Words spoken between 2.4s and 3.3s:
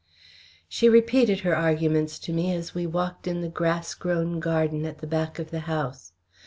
as we walked